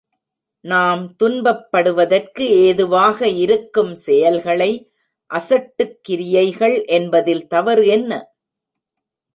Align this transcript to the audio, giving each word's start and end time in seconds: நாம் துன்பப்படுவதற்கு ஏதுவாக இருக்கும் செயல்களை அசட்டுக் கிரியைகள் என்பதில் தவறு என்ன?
நாம் 0.65 1.03
துன்பப்படுவதற்கு 1.19 2.45
ஏதுவாக 2.61 3.27
இருக்கும் 3.37 3.93
செயல்களை 4.05 4.71
அசட்டுக் 5.31 5.97
கிரியைகள் 6.01 6.77
என்பதில் 6.91 7.47
தவறு 7.47 7.85
என்ன? 7.87 8.11